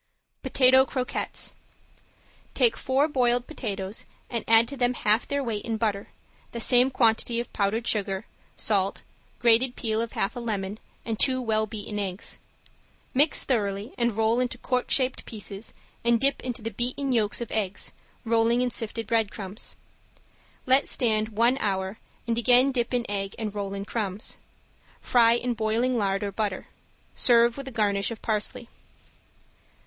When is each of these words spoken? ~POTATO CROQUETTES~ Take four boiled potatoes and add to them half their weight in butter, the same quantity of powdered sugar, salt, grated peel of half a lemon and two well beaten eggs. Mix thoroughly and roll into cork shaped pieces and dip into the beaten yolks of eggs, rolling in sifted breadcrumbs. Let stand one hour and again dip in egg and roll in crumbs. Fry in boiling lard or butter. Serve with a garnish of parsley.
~POTATO 0.41 0.83
CROQUETTES~ 0.87 1.53
Take 2.55 2.75
four 2.75 3.07
boiled 3.07 3.45
potatoes 3.45 4.05
and 4.31 4.43
add 4.47 4.67
to 4.69 4.75
them 4.75 4.95
half 4.95 5.27
their 5.27 5.43
weight 5.43 5.63
in 5.63 5.77
butter, 5.77 6.07
the 6.53 6.59
same 6.59 6.89
quantity 6.89 7.39
of 7.39 7.53
powdered 7.53 7.85
sugar, 7.87 8.25
salt, 8.57 9.03
grated 9.37 9.75
peel 9.75 10.01
of 10.01 10.13
half 10.13 10.35
a 10.35 10.39
lemon 10.39 10.79
and 11.05 11.19
two 11.19 11.39
well 11.39 11.67
beaten 11.67 11.99
eggs. 11.99 12.39
Mix 13.13 13.43
thoroughly 13.43 13.93
and 13.95 14.17
roll 14.17 14.39
into 14.39 14.57
cork 14.57 14.89
shaped 14.89 15.23
pieces 15.27 15.75
and 16.03 16.19
dip 16.19 16.41
into 16.41 16.63
the 16.63 16.71
beaten 16.71 17.11
yolks 17.11 17.39
of 17.39 17.51
eggs, 17.51 17.93
rolling 18.25 18.61
in 18.63 18.71
sifted 18.71 19.05
breadcrumbs. 19.05 19.75
Let 20.65 20.87
stand 20.87 21.29
one 21.29 21.59
hour 21.59 21.99
and 22.25 22.39
again 22.39 22.71
dip 22.71 22.91
in 22.91 23.05
egg 23.07 23.35
and 23.37 23.53
roll 23.53 23.75
in 23.75 23.85
crumbs. 23.85 24.39
Fry 24.99 25.33
in 25.33 25.53
boiling 25.53 25.95
lard 25.95 26.23
or 26.23 26.31
butter. 26.31 26.65
Serve 27.13 27.55
with 27.55 27.67
a 27.67 27.71
garnish 27.71 28.09
of 28.09 28.23
parsley. 28.23 28.67